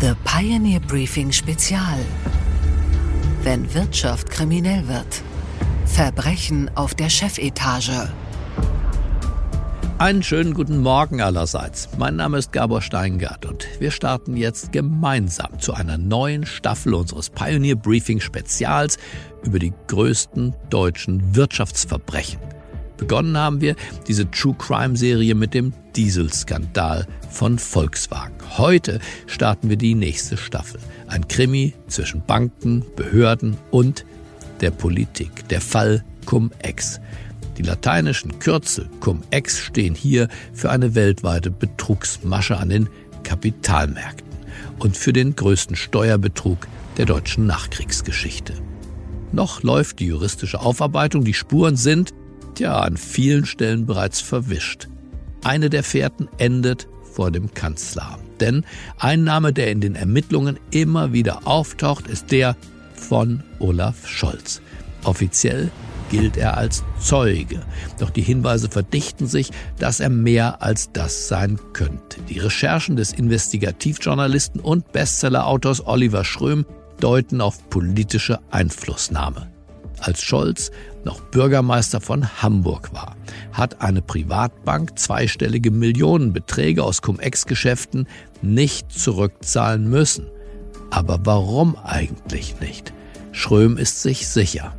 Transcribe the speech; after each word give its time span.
The 0.00 0.14
Pioneer 0.24 0.80
Briefing 0.80 1.30
Spezial. 1.30 1.98
Wenn 3.42 3.74
Wirtschaft 3.74 4.30
kriminell 4.30 4.88
wird. 4.88 5.22
Verbrechen 5.84 6.70
auf 6.74 6.94
der 6.94 7.10
Chefetage. 7.10 8.08
Einen 9.98 10.22
schönen 10.22 10.54
guten 10.54 10.78
Morgen 10.78 11.20
allerseits. 11.20 11.90
Mein 11.98 12.16
Name 12.16 12.38
ist 12.38 12.50
Gabor 12.50 12.80
Steingart 12.80 13.44
und 13.44 13.66
wir 13.78 13.90
starten 13.90 14.38
jetzt 14.38 14.72
gemeinsam 14.72 15.60
zu 15.60 15.74
einer 15.74 15.98
neuen 15.98 16.46
Staffel 16.46 16.94
unseres 16.94 17.28
Pioneer 17.28 17.76
Briefing 17.76 18.20
Spezials 18.20 18.96
über 19.44 19.58
die 19.58 19.74
größten 19.88 20.56
deutschen 20.70 21.36
Wirtschaftsverbrechen. 21.36 22.40
Begonnen 23.00 23.38
haben 23.38 23.62
wir 23.62 23.76
diese 24.06 24.30
True 24.30 24.54
Crime 24.58 24.94
Serie 24.94 25.34
mit 25.34 25.54
dem 25.54 25.72
Dieselskandal 25.96 27.06
von 27.30 27.58
Volkswagen. 27.58 28.34
Heute 28.58 29.00
starten 29.26 29.70
wir 29.70 29.78
die 29.78 29.94
nächste 29.94 30.36
Staffel. 30.36 30.80
Ein 31.06 31.26
Krimi 31.26 31.72
zwischen 31.88 32.22
Banken, 32.26 32.84
Behörden 32.96 33.56
und 33.70 34.04
der 34.60 34.70
Politik. 34.70 35.48
Der 35.48 35.62
Fall 35.62 36.04
Cum-Ex. 36.26 37.00
Die 37.56 37.62
lateinischen 37.62 38.38
Kürzel 38.38 38.86
Cum-Ex 39.00 39.60
stehen 39.60 39.94
hier 39.94 40.28
für 40.52 40.70
eine 40.70 40.94
weltweite 40.94 41.50
Betrugsmasche 41.50 42.58
an 42.58 42.68
den 42.68 42.88
Kapitalmärkten 43.22 44.28
und 44.78 44.94
für 44.94 45.14
den 45.14 45.34
größten 45.34 45.74
Steuerbetrug 45.74 46.68
der 46.98 47.06
deutschen 47.06 47.46
Nachkriegsgeschichte. 47.46 48.52
Noch 49.32 49.62
läuft 49.62 50.00
die 50.00 50.06
juristische 50.06 50.60
Aufarbeitung, 50.60 51.24
die 51.24 51.34
Spuren 51.34 51.76
sind, 51.76 52.12
ja 52.60 52.78
an 52.80 52.96
vielen 52.96 53.44
Stellen 53.44 53.86
bereits 53.86 54.20
verwischt. 54.20 54.88
Eine 55.42 55.70
der 55.70 55.82
Fährten 55.82 56.28
endet 56.38 56.86
vor 57.12 57.30
dem 57.30 57.52
Kanzleramt. 57.52 58.22
Denn 58.40 58.64
ein 58.98 59.24
Name, 59.24 59.52
der 59.52 59.70
in 59.70 59.80
den 59.80 59.94
Ermittlungen 59.94 60.58
immer 60.70 61.12
wieder 61.12 61.46
auftaucht, 61.46 62.06
ist 62.06 62.30
der 62.30 62.56
von 62.94 63.42
Olaf 63.58 64.06
Scholz. 64.06 64.62
Offiziell 65.04 65.70
gilt 66.10 66.36
er 66.36 66.56
als 66.56 66.84
Zeuge. 66.98 67.62
Doch 67.98 68.10
die 68.10 68.22
Hinweise 68.22 68.68
verdichten 68.68 69.26
sich, 69.26 69.50
dass 69.78 70.00
er 70.00 70.10
mehr 70.10 70.62
als 70.62 70.90
das 70.92 71.28
sein 71.28 71.58
könnte. 71.72 72.20
Die 72.28 72.38
Recherchen 72.38 72.96
des 72.96 73.12
Investigativjournalisten 73.12 74.60
und 74.60 74.92
Bestseller-Autors 74.92 75.86
Oliver 75.86 76.24
Schröm 76.24 76.66
deuten 77.00 77.40
auf 77.40 77.68
politische 77.70 78.40
Einflussnahme. 78.50 79.50
Als 80.00 80.22
Scholz 80.22 80.70
noch 81.04 81.20
Bürgermeister 81.20 82.00
von 82.00 82.42
Hamburg 82.42 82.92
war, 82.92 83.16
hat 83.52 83.80
eine 83.80 84.02
Privatbank 84.02 84.98
zweistellige 84.98 85.70
Millionenbeträge 85.70 86.82
aus 86.84 87.02
Cum-Ex-Geschäften 87.02 88.06
nicht 88.42 88.92
zurückzahlen 88.92 89.88
müssen. 89.88 90.26
Aber 90.90 91.20
warum 91.24 91.76
eigentlich 91.76 92.60
nicht? 92.60 92.92
Schröm 93.32 93.76
ist 93.76 94.02
sich 94.02 94.28
sicher. 94.28 94.74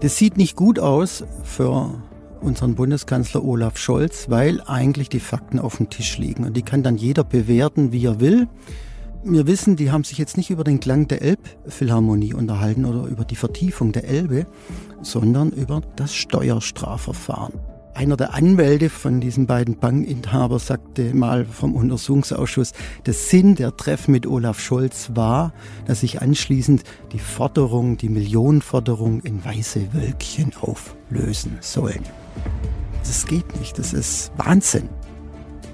Das 0.00 0.16
sieht 0.16 0.36
nicht 0.36 0.56
gut 0.56 0.78
aus 0.78 1.24
für 1.44 1.94
unseren 2.40 2.74
Bundeskanzler 2.74 3.44
Olaf 3.44 3.78
Scholz, 3.78 4.28
weil 4.28 4.60
eigentlich 4.66 5.08
die 5.08 5.20
Fakten 5.20 5.58
auf 5.58 5.76
dem 5.78 5.90
Tisch 5.90 6.18
liegen. 6.18 6.44
Und 6.44 6.56
die 6.56 6.62
kann 6.62 6.82
dann 6.82 6.96
jeder 6.96 7.24
bewerten, 7.24 7.92
wie 7.92 8.04
er 8.04 8.20
will. 8.20 8.48
Wir 9.28 9.48
wissen, 9.48 9.74
die 9.74 9.90
haben 9.90 10.04
sich 10.04 10.18
jetzt 10.18 10.36
nicht 10.36 10.50
über 10.50 10.62
den 10.62 10.78
Klang 10.78 11.08
der 11.08 11.20
Elbphilharmonie 11.20 12.32
unterhalten 12.32 12.84
oder 12.84 13.08
über 13.08 13.24
die 13.24 13.34
Vertiefung 13.34 13.90
der 13.90 14.04
Elbe, 14.04 14.46
sondern 15.02 15.50
über 15.50 15.80
das 15.96 16.14
Steuerstrafverfahren. 16.14 17.54
Einer 17.92 18.16
der 18.16 18.34
Anwälte 18.34 18.88
von 18.88 19.20
diesen 19.20 19.48
beiden 19.48 19.78
Bankinhabern 19.78 20.60
sagte 20.60 21.12
mal 21.12 21.44
vom 21.44 21.74
Untersuchungsausschuss, 21.74 22.72
der 23.04 23.14
Sinn 23.14 23.56
der 23.56 23.76
Treffen 23.76 24.12
mit 24.12 24.28
Olaf 24.28 24.60
Scholz 24.60 25.10
war, 25.14 25.52
dass 25.86 26.00
sich 26.02 26.22
anschließend 26.22 26.84
die 27.12 27.18
Forderung, 27.18 27.96
die 27.96 28.10
Millionenforderung 28.10 29.22
in 29.22 29.44
weiße 29.44 29.92
Wölkchen 29.92 30.52
auflösen 30.60 31.58
sollen. 31.62 32.04
Das 33.00 33.26
geht 33.26 33.58
nicht, 33.58 33.76
das 33.76 33.92
ist 33.92 34.30
Wahnsinn. 34.36 34.88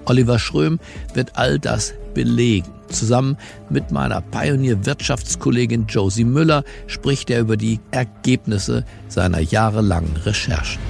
Oliver 0.04 0.38
Schröm 0.38 0.78
wird 1.14 1.36
all 1.36 1.58
das 1.58 1.94
belegen. 2.14 2.68
Zusammen 2.88 3.36
mit 3.70 3.90
meiner 3.90 4.20
Pionier-Wirtschaftskollegin 4.20 5.86
Josie 5.86 6.24
Müller 6.24 6.64
spricht 6.86 7.30
er 7.30 7.40
über 7.40 7.56
die 7.56 7.80
Ergebnisse 7.90 8.84
seiner 9.08 9.40
jahrelangen 9.40 10.16
Recherchen. 10.16 10.80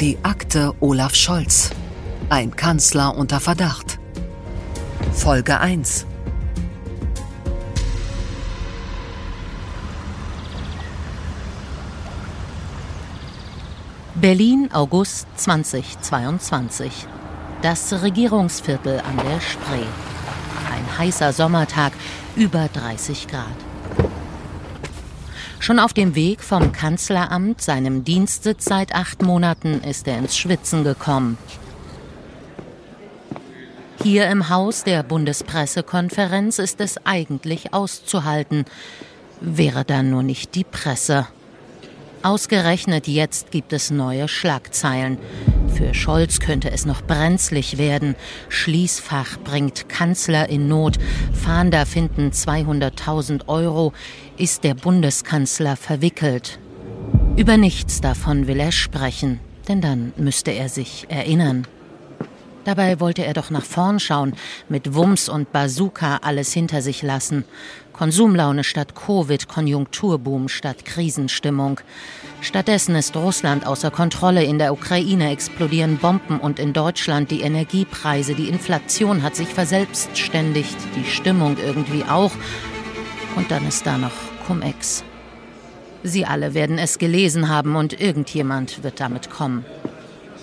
Die 0.00 0.18
Akte 0.22 0.72
Olaf 0.80 1.14
Scholz. 1.14 1.70
Ein 2.28 2.54
Kanzler 2.54 3.16
unter 3.16 3.40
Verdacht. 3.40 3.98
Folge 5.12 5.60
1. 5.60 6.06
Berlin, 14.22 14.70
August 14.72 15.26
2022. 15.34 17.08
Das 17.60 17.92
Regierungsviertel 18.04 19.00
an 19.00 19.16
der 19.16 19.40
Spree. 19.40 19.84
Ein 20.72 20.98
heißer 20.98 21.32
Sommertag, 21.32 21.92
über 22.36 22.68
30 22.72 23.26
Grad. 23.26 23.56
Schon 25.58 25.80
auf 25.80 25.92
dem 25.92 26.14
Weg 26.14 26.44
vom 26.44 26.70
Kanzleramt, 26.70 27.60
seinem 27.60 28.04
Dienstsitz 28.04 28.64
seit 28.64 28.94
acht 28.94 29.22
Monaten, 29.22 29.80
ist 29.80 30.06
er 30.06 30.18
ins 30.18 30.38
Schwitzen 30.38 30.84
gekommen. 30.84 31.36
Hier 34.04 34.30
im 34.30 34.48
Haus 34.48 34.84
der 34.84 35.02
Bundespressekonferenz 35.02 36.60
ist 36.60 36.80
es 36.80 37.04
eigentlich 37.04 37.74
auszuhalten, 37.74 38.66
wäre 39.40 39.84
da 39.84 40.04
nur 40.04 40.22
nicht 40.22 40.54
die 40.54 40.62
Presse. 40.62 41.26
Ausgerechnet 42.22 43.08
jetzt 43.08 43.50
gibt 43.50 43.72
es 43.72 43.90
neue 43.90 44.28
Schlagzeilen. 44.28 45.18
Für 45.74 45.92
Scholz 45.92 46.38
könnte 46.38 46.70
es 46.70 46.86
noch 46.86 47.02
brenzlig 47.02 47.78
werden. 47.78 48.14
Schließfach 48.48 49.38
bringt 49.40 49.88
Kanzler 49.88 50.48
in 50.48 50.68
Not. 50.68 50.98
Fahnder 51.32 51.84
finden 51.84 52.30
200.000 52.30 53.48
Euro. 53.48 53.92
Ist 54.36 54.62
der 54.62 54.74
Bundeskanzler 54.74 55.76
verwickelt? 55.76 56.60
Über 57.36 57.56
nichts 57.56 58.00
davon 58.00 58.46
will 58.46 58.60
er 58.60 58.72
sprechen, 58.72 59.40
denn 59.66 59.80
dann 59.80 60.12
müsste 60.16 60.52
er 60.52 60.68
sich 60.68 61.06
erinnern. 61.08 61.66
Dabei 62.64 63.00
wollte 63.00 63.24
er 63.24 63.34
doch 63.34 63.50
nach 63.50 63.64
vorn 63.64 63.98
schauen, 63.98 64.34
mit 64.68 64.94
Wumms 64.94 65.28
und 65.28 65.50
Bazooka 65.52 66.18
alles 66.22 66.52
hinter 66.52 66.80
sich 66.80 67.02
lassen. 67.02 67.44
Konsumlaune 67.92 68.64
statt 68.64 68.94
Covid, 68.94 69.48
Konjunkturboom 69.48 70.48
statt 70.48 70.84
Krisenstimmung. 70.84 71.80
Stattdessen 72.40 72.94
ist 72.94 73.16
Russland 73.16 73.66
außer 73.66 73.90
Kontrolle, 73.90 74.44
in 74.44 74.58
der 74.58 74.72
Ukraine 74.72 75.30
explodieren 75.30 75.98
Bomben 75.98 76.38
und 76.38 76.58
in 76.58 76.72
Deutschland 76.72 77.30
die 77.30 77.42
Energiepreise, 77.42 78.34
die 78.34 78.48
Inflation 78.48 79.22
hat 79.22 79.36
sich 79.36 79.48
verselbstständigt, 79.48 80.76
die 80.96 81.04
Stimmung 81.04 81.56
irgendwie 81.64 82.04
auch. 82.04 82.32
Und 83.36 83.50
dann 83.50 83.66
ist 83.66 83.86
da 83.86 83.98
noch 83.98 84.12
Cum-Ex. 84.46 85.04
Sie 86.04 86.26
alle 86.26 86.54
werden 86.54 86.78
es 86.78 86.98
gelesen 86.98 87.48
haben 87.48 87.76
und 87.76 88.00
irgendjemand 88.00 88.82
wird 88.82 89.00
damit 89.00 89.30
kommen. 89.30 89.64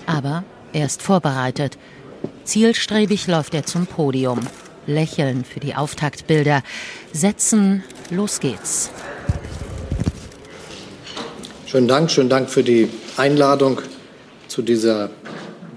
Aber 0.06 0.44
er 0.72 0.86
ist 0.86 1.02
vorbereitet. 1.02 1.78
Zielstrebig 2.50 3.28
läuft 3.28 3.54
er 3.54 3.64
zum 3.64 3.86
Podium. 3.86 4.40
Lächeln 4.88 5.44
für 5.44 5.60
die 5.60 5.76
Auftaktbilder. 5.76 6.64
Setzen, 7.14 7.84
los 8.10 8.40
geht's. 8.40 8.90
Schönen 11.68 11.88
Dank, 11.88 12.10
schönen 12.10 12.30
Dank 12.30 12.50
für 12.50 12.64
die 12.64 12.90
Einladung 13.18 13.80
zu 14.48 14.64
dieser 14.64 15.12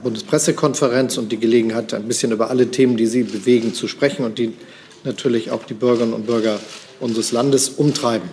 Bundespressekonferenz 0.02 1.18
und 1.18 1.30
die 1.30 1.38
Gelegenheit, 1.38 1.92
ein 1.92 2.08
bisschen 2.08 2.32
über 2.32 2.48
alle 2.48 2.70
Themen, 2.70 2.96
die 2.96 3.06
Sie 3.06 3.24
bewegen, 3.24 3.74
zu 3.74 3.86
sprechen 3.86 4.24
und 4.24 4.38
die 4.38 4.54
natürlich 5.04 5.50
auch 5.50 5.64
die 5.64 5.74
Bürgerinnen 5.74 6.14
und 6.14 6.24
Bürger 6.24 6.58
unseres 7.00 7.32
Landes 7.32 7.68
umtreiben. 7.68 8.30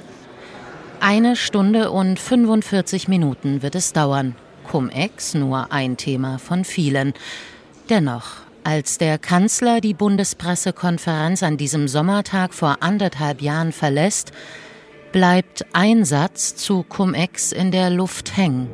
Eine 1.02 1.36
Stunde 1.36 1.92
und 1.92 2.18
45 2.22 3.10
Minuten 3.10 3.62
wird 3.62 3.76
es 3.76 3.92
dauern. 3.92 4.34
Cum-Ex 4.72 5.34
nur 5.34 5.74
ein 5.74 5.98
Thema 5.98 6.40
von 6.40 6.64
vielen. 6.64 7.14
Dennoch, 7.90 8.34
als 8.64 9.00
der 9.00 9.18
Kanzler 9.18 9.82
die 9.82 9.96
Bundespressekonferenz 9.96 11.42
an 11.42 11.58
diesem 11.58 11.88
Sommertag 11.88 12.54
vor 12.54 12.78
anderthalb 12.82 13.42
Jahren 13.42 13.72
verlässt, 13.72 14.32
bleibt 15.12 15.66
ein 15.74 16.06
Satz 16.06 16.56
zu 16.56 16.84
Cum-Ex 16.84 17.52
in 17.52 17.72
der 17.72 17.90
Luft 17.90 18.38
hängen. 18.38 18.68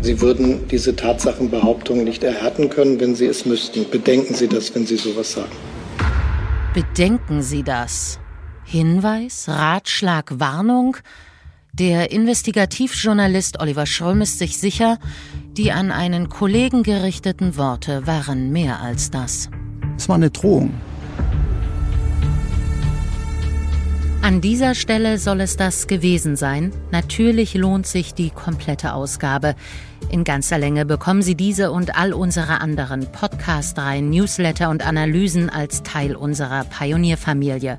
Sie 0.00 0.20
würden 0.20 0.68
diese 0.68 0.94
Tatsachenbehauptung 0.94 2.04
nicht 2.04 2.22
erhärten 2.22 2.70
können, 2.70 3.00
wenn 3.00 3.16
Sie 3.16 3.26
es 3.26 3.46
müssten. 3.46 3.90
Bedenken 3.90 4.34
Sie 4.34 4.46
das, 4.46 4.72
wenn 4.72 4.86
Sie 4.86 4.96
sowas 4.96 5.32
sagen. 5.32 5.50
Bedenken 6.72 7.42
Sie 7.42 7.64
das. 7.64 8.20
Hinweis, 8.64 9.48
Ratschlag, 9.48 10.38
Warnung? 10.38 10.98
Der 11.78 12.10
Investigativjournalist 12.10 13.60
Oliver 13.60 13.84
Schröm 13.84 14.22
ist 14.22 14.38
sich 14.38 14.56
sicher, 14.56 14.98
die 15.58 15.72
an 15.72 15.92
einen 15.92 16.30
Kollegen 16.30 16.82
gerichteten 16.82 17.58
Worte 17.58 18.06
waren 18.06 18.50
mehr 18.50 18.80
als 18.80 19.10
das. 19.10 19.50
Es 19.94 20.08
war 20.08 20.16
eine 20.16 20.30
Drohung. 20.30 20.70
An 24.26 24.40
dieser 24.40 24.74
Stelle 24.74 25.18
soll 25.18 25.40
es 25.40 25.56
das 25.56 25.86
gewesen 25.86 26.34
sein. 26.34 26.72
Natürlich 26.90 27.54
lohnt 27.54 27.86
sich 27.86 28.12
die 28.12 28.30
komplette 28.30 28.92
Ausgabe. 28.92 29.54
In 30.10 30.24
ganzer 30.24 30.58
Länge 30.58 30.84
bekommen 30.84 31.22
Sie 31.22 31.36
diese 31.36 31.70
und 31.70 31.96
all 31.96 32.12
unsere 32.12 32.60
anderen 32.60 33.06
Podcast-Reihen, 33.12 34.10
Newsletter 34.10 34.68
und 34.68 34.84
Analysen 34.84 35.48
als 35.48 35.84
Teil 35.84 36.16
unserer 36.16 36.64
Pionierfamilie. 36.64 37.78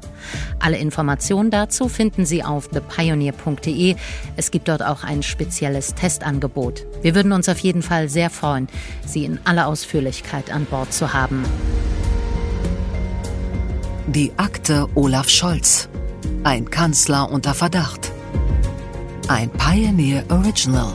Alle 0.60 0.78
Informationen 0.78 1.52
dazu 1.52 1.90
finden 1.90 2.26
Sie 2.26 2.46
auf 2.46 2.70
thepioneer.de. 2.70 3.98
Es 4.38 4.50
gibt 4.50 4.70
dort 4.70 4.84
auch 4.84 5.04
ein 5.04 5.24
spezielles 5.24 5.96
Testangebot. 5.96 6.88
Wir 7.02 7.14
würden 7.14 7.34
uns 7.34 7.50
auf 7.50 7.60
jeden 7.60 7.82
Fall 7.82 8.08
sehr 8.08 8.30
freuen, 8.30 8.70
Sie 9.06 9.26
in 9.26 9.38
aller 9.44 9.68
Ausführlichkeit 9.68 10.50
an 10.50 10.64
Bord 10.64 10.94
zu 10.94 11.12
haben. 11.12 11.44
Die 14.08 14.32
Akte 14.38 14.88
Olaf 14.96 15.28
Scholz. 15.28 15.90
Ein 16.44 16.70
Kanzler 16.70 17.30
unter 17.30 17.54
Verdacht. 17.54 18.12
Ein 19.28 19.50
Pioneer 19.50 20.24
Original. 20.30 20.94